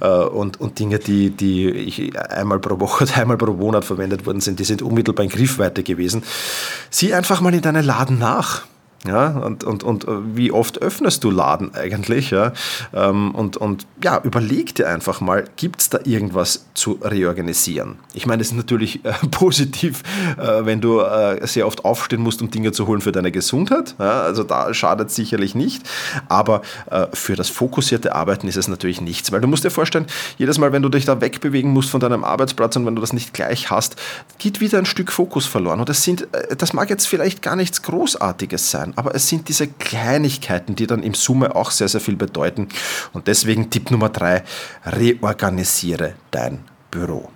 Äh, 0.01 0.09
und, 0.09 0.61
und 0.61 0.79
Dinge, 0.79 0.99
die, 0.99 1.31
die 1.31 2.13
einmal 2.19 2.59
pro 2.59 2.81
Woche 2.81 3.05
oder 3.05 3.17
einmal 3.17 3.37
pro 3.37 3.53
Monat 3.53 3.85
verwendet 3.85 4.27
worden 4.27 4.41
sind, 4.41 4.59
die 4.59 4.65
sind 4.65 4.83
unmittelbar 4.83 5.25
in 5.25 5.31
Griffweite 5.31 5.83
gewesen. 5.83 6.25
Sieh 6.91 7.15
einfach 7.15 7.41
mal 7.41 7.55
in 7.55 7.63
deinen 7.63 7.85
Laden 7.85 8.19
nach. 8.19 8.63
Ja, 9.07 9.29
und, 9.29 9.65
und, 9.65 9.83
und 9.83 10.05
äh, 10.05 10.37
wie 10.37 10.53
oft 10.53 10.83
öffnest 10.83 11.25
du 11.25 11.31
Laden 11.31 11.75
eigentlich? 11.75 12.31
Ja? 12.31 12.53
Ähm, 12.93 13.35
und, 13.35 13.57
und 13.57 13.87
ja, 14.05 14.21
überleg 14.23 14.75
dir 14.75 14.89
einfach 14.89 15.23
mal, 15.23 15.45
gibt 15.57 15.81
es 15.81 15.89
da 15.89 16.01
irgendwas 16.05 16.67
zu 16.75 16.99
reorganisieren? 17.03 17.97
Ich 18.13 18.27
meine, 18.27 18.43
es 18.43 18.49
ist 18.49 18.57
natürlich 18.57 19.03
äh, 19.07 19.13
positiv, 19.31 20.03
äh, 20.37 20.67
wenn 20.67 20.83
du 20.83 21.01
äh, 21.01 21.47
sehr 21.47 21.67
oft 21.67 21.87
aufstehen 21.87 22.21
musst, 22.21 22.43
um 22.43 22.51
Dinge 22.51 22.73
zu 22.73 22.87
holen 22.87 23.01
für 23.01 23.11
deine 23.11 23.33
Gesundheit. 23.33 23.95
Ja? 23.99 24.21
Also 24.21 24.45
da 24.45 24.75
schadet 24.75 25.09
es 25.09 25.17
sicherlich 25.17 25.55
nicht. 25.55 25.83
Aber 26.29 26.61
äh, 26.91 27.07
für 27.15 27.37
das 27.37 27.49
fokussierte 27.49 28.15
Arbeiten 28.15 28.49
ist 28.49 28.57
es 28.57 28.69
natürlich 28.69 29.01
nichts. 29.01 29.33
Weil 29.33 29.41
du 29.41 29.49
musst 29.49 29.65
dir 29.65 29.71
vorstellen, 29.71 30.05
jedes 30.37 30.59
Mal, 30.59 30.73
wenn 30.73 30.83
du 30.83 30.91
dich 30.91 31.07
da 31.07 31.23
wegbewegen 31.23 31.73
musst 31.73 31.89
von 31.89 32.01
deinem 32.01 32.23
Arbeitsplatz 32.23 32.77
und 32.77 32.85
wenn 32.85 32.97
du 32.97 33.01
das 33.01 33.15
nicht 33.15 33.33
gleich 33.33 33.71
hast, 33.71 33.97
geht 34.39 34.61
wieder 34.61 34.77
ein 34.77 34.85
Stück 34.87 35.11
Fokus 35.11 35.47
verloren. 35.47 35.81
Und 35.81 35.89
das, 35.89 36.05
sind, 36.05 36.29
äh, 36.35 36.55
das 36.55 36.75
mag 36.75 36.91
jetzt 36.91 37.09
vielleicht 37.09 37.41
gar 37.41 37.57
nichts 37.57 37.81
Großartiges 37.81 38.71
sein 38.71 38.90
aber 38.97 39.15
es 39.15 39.29
sind 39.29 39.49
diese 39.49 39.67
Kleinigkeiten, 39.67 40.75
die 40.75 40.87
dann 40.87 41.03
im 41.03 41.15
Summe 41.15 41.55
auch 41.55 41.71
sehr, 41.71 41.89
sehr 41.89 42.01
viel 42.01 42.17
bedeuten. 42.17 42.69
Und 43.13 43.27
deswegen 43.27 43.71
Tipp 43.71 43.91
Nummer 43.91 44.09
drei, 44.09 44.45
reorganisiere 44.85 46.15
dein 46.31 46.61
Büro. 46.91 47.31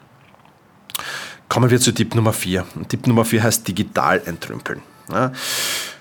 Kommen 1.49 1.71
wir 1.71 1.81
zu 1.81 1.93
Tipp 1.93 2.15
Nummer 2.15 2.33
vier. 2.33 2.67
Tipp 2.89 3.07
Nummer 3.07 3.25
vier 3.25 3.43
heißt 3.43 3.67
digital 3.69 4.23
entrümpeln. 4.25 4.83
Ja. 5.11 5.33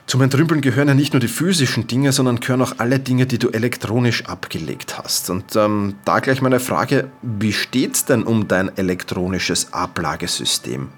Zum 0.05 0.22
Entrümpeln 0.22 0.62
gehören 0.62 0.89
ja 0.89 0.93
nicht 0.93 1.13
nur 1.13 1.22
die 1.22 1.27
physischen 1.27 1.88
Dinge, 1.88 2.12
sondern 2.12 2.39
gehören 2.39 2.62
auch 2.62 2.75
alle 2.77 3.00
Dinge, 3.00 3.25
die 3.25 3.39
du 3.39 3.50
elektronisch 3.50 4.25
abgelegt 4.25 4.98
hast. 4.98 5.29
Und 5.29 5.55
ähm, 5.55 5.95
da 6.05 6.19
gleich 6.19 6.41
meine 6.41 6.60
Frage, 6.60 7.10
wie 7.22 7.53
steht's 7.53 8.05
denn 8.05 8.24
um 8.24 8.48
dein 8.48 8.77
elektronisches 8.77 9.74
Ablagesystem? 9.74 10.89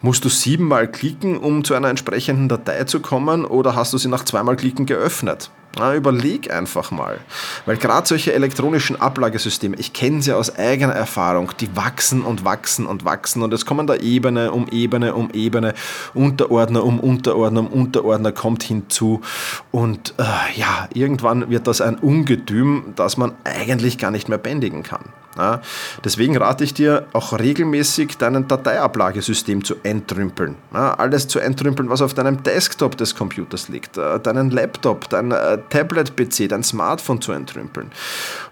Musst 0.00 0.24
du 0.24 0.28
siebenmal 0.28 0.90
klicken, 0.90 1.36
um 1.36 1.62
zu 1.64 1.74
einer 1.74 1.88
entsprechenden 1.88 2.48
Datei 2.48 2.84
zu 2.84 3.00
kommen, 3.00 3.44
oder 3.44 3.76
hast 3.76 3.92
du 3.92 3.98
sie 3.98 4.08
nach 4.08 4.24
zweimal 4.24 4.56
Klicken 4.56 4.86
geöffnet? 4.86 5.50
Na, 5.78 5.94
überleg 5.94 6.52
einfach 6.52 6.90
mal. 6.90 7.18
Weil 7.64 7.78
gerade 7.78 8.06
solche 8.06 8.34
elektronischen 8.34 9.00
Ablagesysteme, 9.00 9.76
ich 9.76 9.94
kenne 9.94 10.20
sie 10.20 10.34
aus 10.34 10.54
eigener 10.56 10.92
Erfahrung, 10.92 11.52
die 11.60 11.74
wachsen 11.74 12.22
und 12.22 12.44
wachsen 12.44 12.86
und 12.86 13.06
wachsen 13.06 13.42
und 13.42 13.54
es 13.54 13.64
kommen 13.64 13.86
da 13.86 13.94
Ebene 13.94 14.52
um 14.52 14.68
Ebene 14.68 15.14
um 15.14 15.30
Ebene, 15.30 15.72
Unterordner 16.12 16.84
um 16.84 17.00
Unterordner 17.00 17.60
um 17.60 17.68
Unterordner 17.68 18.32
kommt 18.32 18.62
hinzu 18.62 19.22
und 19.70 20.14
äh, 20.18 20.58
ja, 20.58 20.88
irgendwann 20.92 21.48
wird 21.48 21.66
das 21.66 21.80
ein 21.80 21.96
Ungetüm, 21.96 22.92
das 22.96 23.16
man 23.16 23.32
eigentlich 23.44 23.96
gar 23.96 24.10
nicht 24.10 24.28
mehr 24.28 24.38
bändigen 24.38 24.82
kann. 24.82 25.04
Ja, 25.36 25.62
deswegen 26.04 26.36
rate 26.36 26.62
ich 26.62 26.74
dir 26.74 27.06
auch 27.14 27.38
regelmäßig 27.38 28.18
dein 28.18 28.46
Dateiablagesystem 28.46 29.64
zu 29.64 29.76
entrümpeln. 29.82 30.56
Ja, 30.74 30.94
alles 30.94 31.26
zu 31.26 31.38
entrümpeln, 31.38 31.88
was 31.88 32.02
auf 32.02 32.12
deinem 32.12 32.42
Desktop 32.42 32.98
des 32.98 33.14
Computers 33.14 33.68
liegt, 33.68 33.96
äh, 33.96 34.20
deinen 34.20 34.50
Laptop, 34.50 35.08
dein 35.08 35.32
äh, 35.32 35.58
Tablet-PC, 35.70 36.48
dein 36.48 36.62
Smartphone 36.62 37.22
zu 37.22 37.32
entrümpeln. 37.32 37.90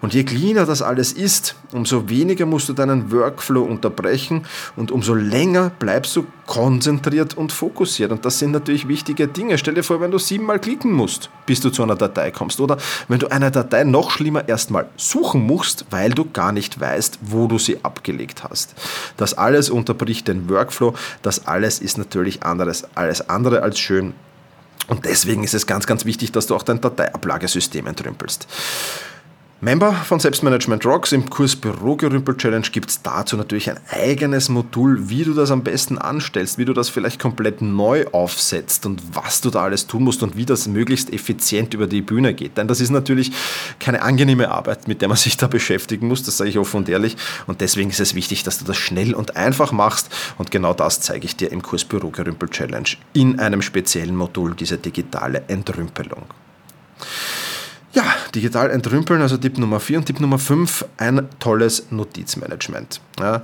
Und 0.01 0.15
je 0.15 0.23
cleaner 0.23 0.65
das 0.65 0.81
alles 0.81 1.13
ist, 1.13 1.55
umso 1.71 2.09
weniger 2.09 2.47
musst 2.47 2.67
du 2.67 2.73
deinen 2.73 3.11
Workflow 3.11 3.61
unterbrechen 3.63 4.45
und 4.75 4.91
umso 4.91 5.13
länger 5.13 5.71
bleibst 5.77 6.15
du 6.15 6.25
konzentriert 6.51 7.37
und 7.37 7.53
fokussiert. 7.53 8.11
Und 8.11 8.25
das 8.25 8.37
sind 8.37 8.51
natürlich 8.51 8.85
wichtige 8.89 9.25
Dinge. 9.29 9.57
Stell 9.57 9.73
dir 9.73 9.83
vor, 9.83 10.01
wenn 10.01 10.11
du 10.11 10.17
siebenmal 10.17 10.59
klicken 10.59 10.91
musst, 10.91 11.29
bis 11.45 11.61
du 11.61 11.69
zu 11.69 11.81
einer 11.81 11.95
Datei 11.95 12.29
kommst. 12.29 12.59
Oder 12.59 12.75
wenn 13.07 13.19
du 13.19 13.31
eine 13.31 13.51
Datei 13.51 13.85
noch 13.85 14.11
schlimmer 14.11 14.49
erstmal 14.49 14.89
suchen 14.97 15.43
musst, 15.43 15.85
weil 15.91 16.11
du 16.11 16.29
gar 16.29 16.51
nicht 16.51 16.77
weißt, 16.77 17.19
wo 17.21 17.47
du 17.47 17.57
sie 17.57 17.85
abgelegt 17.85 18.43
hast. 18.43 18.75
Das 19.15 19.33
alles 19.33 19.69
unterbricht 19.69 20.27
den 20.27 20.49
Workflow. 20.49 20.93
Das 21.21 21.47
alles 21.47 21.79
ist 21.79 21.97
natürlich 21.97 22.43
anderes, 22.43 22.83
alles 22.95 23.29
andere 23.29 23.63
als 23.63 23.79
schön. 23.79 24.13
Und 24.89 25.05
deswegen 25.05 25.45
ist 25.45 25.53
es 25.53 25.65
ganz, 25.65 25.87
ganz 25.87 26.03
wichtig, 26.03 26.33
dass 26.33 26.47
du 26.47 26.55
auch 26.55 26.63
dein 26.63 26.81
Dateiablagesystem 26.81 27.87
entrümpelst. 27.87 28.45
Member 29.63 29.93
von 29.93 30.19
Selbstmanagement 30.19 30.87
Rocks 30.87 31.11
im 31.11 31.29
Kurs 31.29 31.55
Bürogerümpel 31.55 32.35
Challenge 32.35 32.65
gibt 32.71 32.89
es 32.89 33.03
dazu 33.03 33.37
natürlich 33.37 33.69
ein 33.69 33.79
eigenes 33.91 34.49
Modul, 34.49 35.07
wie 35.07 35.23
du 35.23 35.35
das 35.35 35.51
am 35.51 35.63
besten 35.63 35.99
anstellst, 35.99 36.57
wie 36.57 36.65
du 36.65 36.73
das 36.73 36.89
vielleicht 36.89 37.19
komplett 37.19 37.61
neu 37.61 38.07
aufsetzt 38.11 38.87
und 38.87 39.03
was 39.13 39.39
du 39.39 39.51
da 39.51 39.61
alles 39.61 39.85
tun 39.85 40.03
musst 40.03 40.23
und 40.23 40.35
wie 40.35 40.47
das 40.47 40.67
möglichst 40.67 41.13
effizient 41.13 41.75
über 41.75 41.85
die 41.85 42.01
Bühne 42.01 42.33
geht. 42.33 42.57
Denn 42.57 42.67
das 42.67 42.81
ist 42.81 42.89
natürlich 42.89 43.33
keine 43.77 44.01
angenehme 44.01 44.49
Arbeit, 44.49 44.87
mit 44.87 44.99
der 45.03 45.09
man 45.09 45.17
sich 45.17 45.37
da 45.37 45.45
beschäftigen 45.45 46.07
muss, 46.07 46.23
das 46.23 46.37
sage 46.37 46.49
ich 46.49 46.57
offen 46.57 46.77
und 46.77 46.89
ehrlich. 46.89 47.15
Und 47.45 47.61
deswegen 47.61 47.91
ist 47.91 47.99
es 47.99 48.15
wichtig, 48.15 48.41
dass 48.41 48.57
du 48.57 48.65
das 48.65 48.77
schnell 48.77 49.13
und 49.13 49.35
einfach 49.37 49.71
machst. 49.71 50.09
Und 50.39 50.49
genau 50.49 50.73
das 50.73 51.01
zeige 51.01 51.25
ich 51.25 51.35
dir 51.35 51.51
im 51.51 51.61
Kurs 51.61 51.85
Bürogerümpel 51.85 52.49
Challenge 52.49 52.89
in 53.13 53.39
einem 53.39 53.61
speziellen 53.61 54.15
Modul, 54.15 54.55
diese 54.55 54.79
digitale 54.79 55.43
Entrümpelung. 55.49 56.25
Digital 58.33 58.69
entrümpeln, 58.69 59.21
also 59.21 59.37
Tipp 59.37 59.57
Nummer 59.57 59.79
4 59.79 59.99
und 59.99 60.05
Tipp 60.05 60.19
Nummer 60.19 60.39
5, 60.39 60.85
ein 60.97 61.27
tolles 61.39 61.87
Notizmanagement. 61.91 63.01
Ja, 63.19 63.43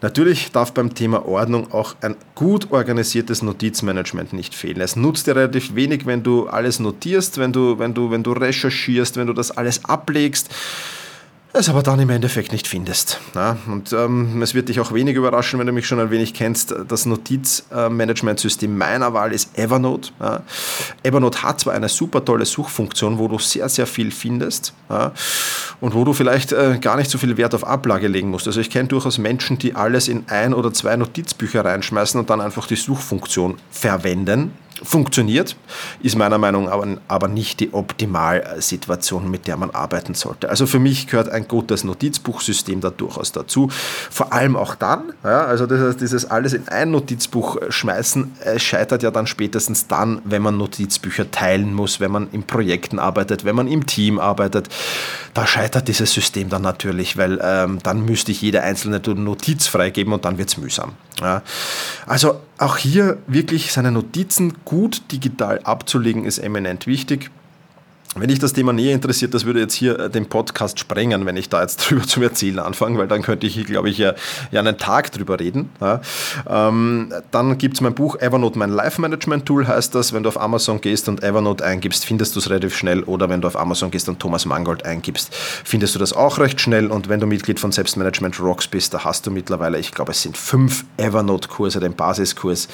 natürlich 0.00 0.52
darf 0.52 0.72
beim 0.72 0.94
Thema 0.94 1.26
Ordnung 1.26 1.72
auch 1.72 1.96
ein 2.00 2.16
gut 2.34 2.70
organisiertes 2.70 3.42
Notizmanagement 3.42 4.32
nicht 4.32 4.54
fehlen. 4.54 4.80
Es 4.80 4.96
nutzt 4.96 5.26
dir 5.26 5.36
relativ 5.36 5.74
wenig, 5.74 6.06
wenn 6.06 6.22
du 6.22 6.48
alles 6.48 6.78
notierst, 6.78 7.38
wenn 7.38 7.52
du, 7.52 7.78
wenn 7.78 7.94
du, 7.94 8.10
wenn 8.10 8.22
du 8.22 8.32
recherchierst, 8.32 9.16
wenn 9.16 9.26
du 9.26 9.32
das 9.32 9.50
alles 9.50 9.84
ablegst 9.84 10.50
es 11.58 11.68
aber 11.68 11.82
dann 11.82 12.00
im 12.00 12.10
Endeffekt 12.10 12.52
nicht 12.52 12.66
findest. 12.66 13.20
Ja, 13.34 13.56
und 13.66 13.92
ähm, 13.92 14.40
es 14.42 14.54
wird 14.54 14.68
dich 14.68 14.80
auch 14.80 14.92
wenig 14.92 15.16
überraschen, 15.16 15.58
wenn 15.58 15.66
du 15.66 15.72
mich 15.72 15.86
schon 15.86 16.00
ein 16.00 16.10
wenig 16.10 16.34
kennst. 16.34 16.74
Das 16.88 17.06
Notizmanagementsystem 17.06 18.76
meiner 18.76 19.12
Wahl 19.14 19.32
ist 19.32 19.58
Evernote. 19.58 20.10
Ja. 20.20 20.42
Evernote 21.02 21.42
hat 21.42 21.60
zwar 21.60 21.74
eine 21.74 21.88
super 21.88 22.24
tolle 22.24 22.44
Suchfunktion, 22.44 23.18
wo 23.18 23.28
du 23.28 23.38
sehr, 23.38 23.68
sehr 23.68 23.86
viel 23.86 24.10
findest 24.10 24.72
ja, 24.88 25.12
und 25.80 25.94
wo 25.94 26.04
du 26.04 26.12
vielleicht 26.12 26.52
äh, 26.52 26.78
gar 26.80 26.96
nicht 26.96 27.10
so 27.10 27.18
viel 27.18 27.36
Wert 27.36 27.54
auf 27.54 27.66
Ablage 27.66 28.08
legen 28.08 28.30
musst. 28.30 28.46
Also 28.46 28.60
ich 28.60 28.70
kenne 28.70 28.88
durchaus 28.88 29.18
Menschen, 29.18 29.58
die 29.58 29.74
alles 29.74 30.08
in 30.08 30.24
ein 30.28 30.54
oder 30.54 30.72
zwei 30.72 30.96
Notizbücher 30.96 31.64
reinschmeißen 31.64 32.18
und 32.20 32.30
dann 32.30 32.40
einfach 32.40 32.66
die 32.66 32.76
Suchfunktion 32.76 33.56
verwenden 33.70 34.52
funktioniert, 34.82 35.56
ist 36.02 36.16
meiner 36.16 36.38
Meinung 36.38 36.64
nach 36.64 36.78
aber, 37.08 37.28
nicht 37.28 37.60
die 37.60 37.72
Optimalsituation, 37.72 39.30
mit 39.30 39.46
der 39.46 39.56
man 39.56 39.70
arbeiten 39.70 40.14
sollte. 40.14 40.48
Also 40.48 40.66
für 40.66 40.78
mich 40.78 41.06
gehört 41.06 41.28
ein 41.28 41.48
gutes 41.48 41.84
Notizbuchsystem 41.84 42.80
da 42.80 42.90
durchaus 42.90 43.32
dazu. 43.32 43.68
Vor 44.10 44.32
allem 44.32 44.56
auch 44.56 44.74
dann, 44.74 45.12
ja, 45.24 45.44
also 45.44 45.66
das 45.66 45.80
heißt, 45.80 46.00
dieses 46.00 46.24
alles 46.24 46.52
in 46.52 46.68
ein 46.68 46.90
Notizbuch 46.90 47.58
schmeißen, 47.68 48.36
äh, 48.44 48.58
scheitert 48.58 49.02
ja 49.02 49.10
dann 49.10 49.26
spätestens 49.26 49.86
dann, 49.86 50.20
wenn 50.24 50.42
man 50.42 50.56
Notizbücher 50.56 51.30
teilen 51.30 51.74
muss, 51.74 52.00
wenn 52.00 52.10
man 52.10 52.28
in 52.32 52.44
Projekten 52.44 52.98
arbeitet, 52.98 53.44
wenn 53.44 53.56
man 53.56 53.68
im 53.68 53.86
Team 53.86 54.18
arbeitet. 54.18 54.68
Da 55.34 55.46
scheitert 55.46 55.88
dieses 55.88 56.12
System 56.12 56.48
dann 56.48 56.62
natürlich, 56.62 57.16
weil 57.16 57.40
ähm, 57.42 57.78
dann 57.82 58.04
müsste 58.04 58.32
ich 58.32 58.42
jede 58.42 58.62
einzelne 58.62 59.00
Notiz 59.00 59.66
freigeben 59.66 60.12
und 60.12 60.24
dann 60.24 60.38
wird 60.38 60.48
es 60.48 60.56
mühsam. 60.56 60.92
Ja. 61.20 61.42
Also 62.06 62.40
auch 62.58 62.76
hier 62.76 63.18
wirklich 63.26 63.72
seine 63.72 63.92
Notizen 63.92 64.64
gut 64.68 65.10
digital 65.12 65.60
abzulegen, 65.64 66.26
ist 66.26 66.36
eminent 66.38 66.86
wichtig. 66.86 67.30
Wenn 68.18 68.28
dich 68.28 68.38
das 68.38 68.52
Thema 68.52 68.72
näher 68.72 68.94
interessiert, 68.94 69.32
das 69.32 69.44
würde 69.44 69.60
jetzt 69.60 69.74
hier 69.74 69.98
äh, 69.98 70.10
den 70.10 70.26
Podcast 70.26 70.78
sprengen, 70.78 71.24
wenn 71.26 71.36
ich 71.36 71.48
da 71.48 71.62
jetzt 71.62 71.76
drüber 71.90 72.02
zu 72.02 72.22
erzählen 72.22 72.58
anfange, 72.58 72.98
weil 72.98 73.06
dann 73.06 73.22
könnte 73.22 73.46
ich, 73.46 73.64
glaube 73.64 73.90
ich, 73.90 73.98
ja, 73.98 74.14
ja 74.50 74.60
einen 74.60 74.78
Tag 74.78 75.12
drüber 75.12 75.38
reden. 75.38 75.70
Ja. 75.80 76.00
Ähm, 76.48 77.12
dann 77.30 77.58
gibt 77.58 77.74
es 77.74 77.80
mein 77.80 77.94
Buch 77.94 78.16
Evernote, 78.16 78.58
mein 78.58 78.70
Life-Management-Tool, 78.70 79.66
heißt 79.66 79.94
das. 79.94 80.12
Wenn 80.12 80.22
du 80.22 80.28
auf 80.28 80.40
Amazon 80.40 80.80
gehst 80.80 81.08
und 81.08 81.22
Evernote 81.22 81.64
eingibst, 81.64 82.04
findest 82.04 82.34
du 82.34 82.40
es 82.40 82.50
relativ 82.50 82.76
schnell. 82.76 83.02
Oder 83.04 83.28
wenn 83.28 83.40
du 83.40 83.48
auf 83.48 83.58
Amazon 83.58 83.90
gehst 83.90 84.08
und 84.08 84.18
Thomas 84.18 84.46
Mangold 84.46 84.84
eingibst, 84.84 85.34
findest 85.34 85.94
du 85.94 85.98
das 85.98 86.12
auch 86.12 86.38
recht 86.38 86.60
schnell. 86.60 86.88
Und 86.88 87.08
wenn 87.08 87.20
du 87.20 87.26
Mitglied 87.26 87.60
von 87.60 87.72
Selbstmanagement 87.72 88.40
Rocks 88.40 88.66
bist, 88.66 88.94
da 88.94 89.04
hast 89.04 89.26
du 89.26 89.30
mittlerweile, 89.30 89.78
ich 89.78 89.92
glaube, 89.92 90.12
es 90.12 90.22
sind 90.22 90.36
fünf 90.36 90.84
Evernote-Kurse, 90.96 91.80
den 91.80 91.94
Basiskurs, 91.94 92.68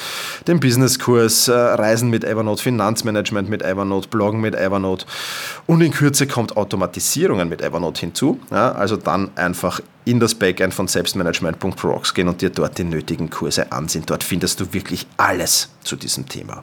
den 0.47 0.61
Business-Kurs, 0.61 1.49
äh, 1.49 1.53
Reisen 1.53 2.11
mit 2.11 2.25
Evernote, 2.25 2.63
Finanzmanagement 2.63 3.49
mit 3.49 3.63
Evernote, 3.63 4.09
Bloggen 4.09 4.41
mit 4.41 4.55
Evernote. 4.55 5.07
Und 5.67 5.81
in 5.81 5.93
Kürze 5.93 6.27
kommt 6.27 6.57
Automatisierungen 6.57 7.49
mit 7.49 7.63
Evernote 7.63 8.01
hinzu. 8.01 8.41
Ja, 8.51 8.73
also 8.73 8.97
dann 8.97 9.31
einfach 9.37 9.81
in 10.05 10.21
das 10.21 10.35
Backend 10.35 10.75
von 10.75 10.89
selbstmanagement.rocks 10.89 12.15
gehen 12.15 12.29
und 12.29 12.43
dir 12.43 12.51
dort 12.51 12.79
die 12.79 12.85
nötigen 12.85 13.31
Kurse 13.31 13.73
ansehen. 13.73 14.05
Dort 14.07 14.25
findest 14.25 14.61
du 14.61 14.73
wirklich 14.73 15.07
alles 15.17 15.71
zu 15.83 15.97
diesem 15.97 16.29
Thema. 16.29 16.63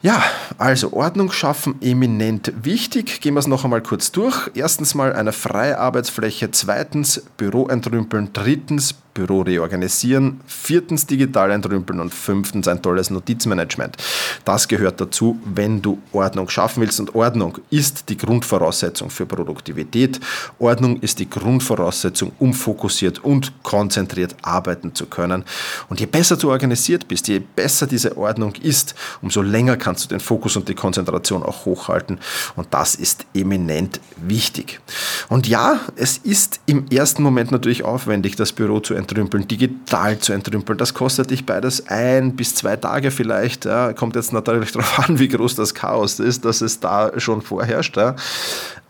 Ja, 0.00 0.22
also 0.58 0.92
Ordnung 0.92 1.32
schaffen 1.32 1.74
eminent 1.80 2.52
wichtig. 2.62 3.20
Gehen 3.20 3.34
wir 3.34 3.40
es 3.40 3.48
noch 3.48 3.64
einmal 3.64 3.82
kurz 3.82 4.12
durch. 4.12 4.48
Erstens 4.54 4.94
mal 4.94 5.12
eine 5.12 5.32
freie 5.32 5.76
Arbeitsfläche, 5.78 6.52
zweitens 6.52 7.24
Büro 7.36 7.66
entrümpeln, 7.66 8.30
drittens 8.32 8.94
Büro 9.18 9.40
reorganisieren, 9.40 10.40
viertens 10.46 11.04
digital 11.04 11.50
entrümpeln 11.50 11.98
und 11.98 12.14
fünftens 12.14 12.68
ein 12.68 12.80
tolles 12.80 13.10
Notizmanagement. 13.10 13.96
Das 14.44 14.68
gehört 14.68 15.00
dazu, 15.00 15.40
wenn 15.44 15.82
du 15.82 15.98
Ordnung 16.12 16.48
schaffen 16.48 16.82
willst. 16.82 17.00
Und 17.00 17.16
Ordnung 17.16 17.58
ist 17.68 18.08
die 18.10 18.16
Grundvoraussetzung 18.16 19.10
für 19.10 19.26
Produktivität. 19.26 20.20
Ordnung 20.60 21.00
ist 21.00 21.18
die 21.18 21.28
Grundvoraussetzung, 21.28 22.30
um 22.38 22.54
fokussiert 22.54 23.24
und 23.24 23.52
konzentriert 23.64 24.36
arbeiten 24.42 24.94
zu 24.94 25.06
können. 25.06 25.44
Und 25.88 25.98
je 25.98 26.06
besser 26.06 26.36
du 26.36 26.50
organisiert 26.50 27.08
bist, 27.08 27.26
je 27.26 27.40
besser 27.40 27.88
diese 27.88 28.16
Ordnung 28.16 28.54
ist, 28.62 28.94
umso 29.20 29.42
länger 29.42 29.76
kannst 29.76 30.04
du 30.04 30.08
den 30.10 30.20
Fokus 30.20 30.56
und 30.56 30.68
die 30.68 30.74
Konzentration 30.74 31.42
auch 31.42 31.64
hochhalten. 31.64 32.20
Und 32.54 32.68
das 32.70 32.94
ist 32.94 33.26
eminent 33.34 34.00
wichtig. 34.16 34.80
Und 35.28 35.48
ja, 35.48 35.80
es 35.96 36.18
ist 36.18 36.60
im 36.66 36.86
ersten 36.88 37.24
Moment 37.24 37.50
natürlich 37.50 37.82
aufwendig, 37.82 38.36
das 38.36 38.52
Büro 38.52 38.78
zu 38.78 38.94
entrümpeln, 39.08 39.48
digital 39.48 40.18
zu 40.18 40.32
entrümpeln. 40.32 40.78
Das 40.78 40.94
kostet 40.94 41.30
dich 41.30 41.46
beides 41.46 41.88
ein 41.88 42.36
bis 42.36 42.54
zwei 42.54 42.76
Tage 42.76 43.10
vielleicht. 43.10 43.64
Ja. 43.64 43.92
Kommt 43.92 44.16
jetzt 44.16 44.32
natürlich 44.32 44.72
darauf 44.72 45.08
an, 45.08 45.18
wie 45.18 45.28
groß 45.28 45.54
das 45.54 45.74
Chaos 45.74 46.20
ist, 46.20 46.44
dass 46.44 46.60
es 46.60 46.80
da 46.80 47.18
schon 47.18 47.42
vorherrscht. 47.42 47.96
Ja. 47.96 48.16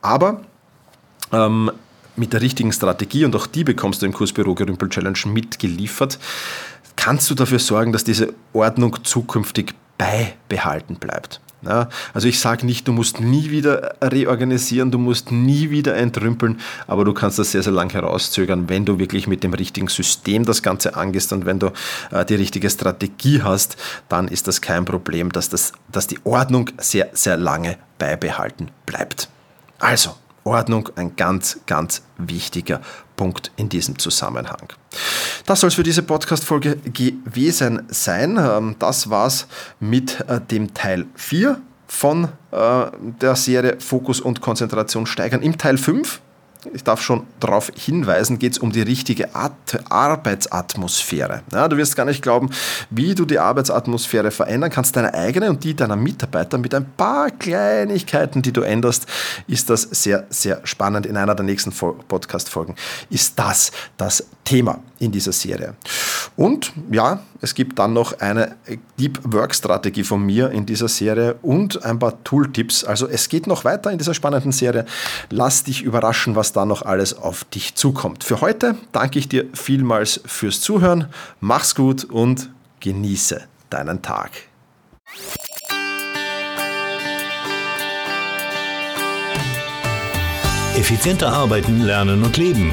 Aber 0.02 0.40
ähm, 1.32 1.70
mit 2.16 2.32
der 2.32 2.40
richtigen 2.40 2.72
Strategie, 2.72 3.25
und 3.25 3.34
auch 3.37 3.46
die 3.46 3.64
bekommst 3.64 4.02
du 4.02 4.06
im 4.06 4.12
Kurs 4.12 4.32
Büro 4.32 4.54
Gerümpel 4.54 4.88
Challenge 4.88 5.18
mitgeliefert, 5.26 6.18
kannst 6.96 7.30
du 7.30 7.34
dafür 7.34 7.60
sorgen, 7.60 7.92
dass 7.92 8.04
diese 8.04 8.34
Ordnung 8.52 8.96
zukünftig 9.04 9.75
beibehalten 9.98 10.96
bleibt. 10.96 11.40
Ja, 11.62 11.88
also 12.14 12.28
ich 12.28 12.38
sage 12.38 12.64
nicht, 12.66 12.86
du 12.86 12.92
musst 12.92 13.20
nie 13.20 13.50
wieder 13.50 13.96
reorganisieren, 14.00 14.92
du 14.92 14.98
musst 14.98 15.32
nie 15.32 15.70
wieder 15.70 15.96
entrümpeln, 15.96 16.60
aber 16.86 17.04
du 17.04 17.12
kannst 17.12 17.40
das 17.40 17.50
sehr, 17.50 17.64
sehr 17.64 17.72
lang 17.72 17.90
herauszögern, 17.90 18.68
wenn 18.68 18.84
du 18.84 19.00
wirklich 19.00 19.26
mit 19.26 19.42
dem 19.42 19.52
richtigen 19.54 19.88
System 19.88 20.44
das 20.44 20.62
Ganze 20.62 20.94
angehst 20.94 21.32
und 21.32 21.46
wenn 21.46 21.58
du 21.58 21.72
äh, 22.12 22.24
die 22.24 22.36
richtige 22.36 22.70
Strategie 22.70 23.42
hast, 23.42 23.76
dann 24.08 24.28
ist 24.28 24.46
das 24.46 24.60
kein 24.60 24.84
Problem, 24.84 25.32
dass, 25.32 25.48
das, 25.48 25.72
dass 25.90 26.06
die 26.06 26.20
Ordnung 26.22 26.70
sehr, 26.78 27.08
sehr 27.12 27.36
lange 27.36 27.76
beibehalten 27.98 28.70
bleibt. 28.86 29.28
Also, 29.80 30.14
Ordnung 30.45 30.88
ein 30.97 31.16
ganz, 31.16 31.61
ganz 31.66 32.02
wichtiger 32.16 32.80
Punkt 33.16 33.50
in 33.57 33.68
diesem 33.68 33.99
Zusammenhang. 33.99 34.73
Das 35.47 35.61
soll 35.61 35.68
es 35.68 35.75
für 35.75 35.83
diese 35.83 36.02
Podcast-Folge 36.02 36.76
gewesen 36.76 37.83
sein. 37.88 38.38
Ähm, 38.38 38.76
das 38.78 39.11
war's 39.11 39.47
mit 39.80 40.21
äh, 40.28 40.40
dem 40.40 40.75
Teil 40.75 41.07
4 41.14 41.61
von 41.87 42.28
äh, 42.52 42.87
der 43.21 43.35
Serie 43.35 43.76
Fokus 43.80 44.21
und 44.21 44.40
Konzentration 44.40 45.07
steigern. 45.07 45.42
Im 45.42 45.59
Teil 45.59 45.78
5 45.78 46.21
ich 46.72 46.84
darf 46.84 47.02
schon 47.02 47.26
darauf 47.40 47.70
hinweisen, 47.76 48.38
geht 48.38 48.52
es 48.52 48.58
um 48.58 48.72
die 48.72 48.82
richtige 48.82 49.34
At 49.34 49.52
Arbeitsatmosphäre. 49.88 51.42
Ja, 51.52 51.68
du 51.68 51.76
wirst 51.76 51.96
gar 51.96 52.04
nicht 52.04 52.22
glauben, 52.22 52.50
wie 52.90 53.14
du 53.14 53.24
die 53.24 53.38
Arbeitsatmosphäre 53.38 54.30
verändern 54.30 54.70
kannst, 54.70 54.96
deine 54.96 55.14
eigene 55.14 55.50
und 55.50 55.64
die 55.64 55.74
deiner 55.74 55.96
Mitarbeiter 55.96 56.58
mit 56.58 56.74
ein 56.74 56.86
paar 56.96 57.30
Kleinigkeiten, 57.30 58.42
die 58.42 58.52
du 58.52 58.62
änderst, 58.62 59.06
ist 59.46 59.70
das 59.70 59.82
sehr, 59.82 60.26
sehr 60.30 60.60
spannend. 60.64 61.06
In 61.06 61.16
einer 61.16 61.34
der 61.34 61.44
nächsten 61.44 61.72
Podcast-Folgen 61.72 62.74
ist 63.10 63.38
das 63.38 63.70
das 63.96 64.26
Thema 64.44 64.80
in 64.98 65.12
dieser 65.12 65.32
Serie. 65.32 65.74
Und 66.36 66.72
ja, 66.90 67.20
es 67.40 67.54
gibt 67.54 67.78
dann 67.78 67.92
noch 67.92 68.20
eine 68.20 68.56
Deep 68.98 69.20
Work 69.24 69.54
Strategie 69.54 70.04
von 70.04 70.24
mir 70.24 70.50
in 70.50 70.66
dieser 70.66 70.88
Serie 70.88 71.36
und 71.42 71.84
ein 71.84 71.98
paar 71.98 72.22
Tooltips. 72.24 72.84
Also 72.84 73.08
es 73.08 73.28
geht 73.28 73.46
noch 73.46 73.64
weiter 73.64 73.90
in 73.90 73.98
dieser 73.98 74.14
spannenden 74.14 74.52
Serie. 74.52 74.84
Lass 75.30 75.64
dich 75.64 75.82
überraschen, 75.82 76.36
was 76.36 76.52
da 76.52 76.64
noch 76.64 76.82
alles 76.82 77.16
auf 77.16 77.44
dich 77.44 77.74
zukommt. 77.74 78.24
Für 78.24 78.40
heute 78.40 78.76
danke 78.92 79.18
ich 79.18 79.28
dir 79.28 79.46
vielmals 79.52 80.20
fürs 80.26 80.60
Zuhören. 80.60 81.06
Mach's 81.40 81.74
gut 81.74 82.04
und 82.04 82.50
genieße 82.80 83.42
deinen 83.70 84.02
Tag. 84.02 84.30
Effizienter 90.76 91.32
arbeiten, 91.32 91.82
lernen 91.82 92.22
und 92.22 92.36
leben 92.36 92.72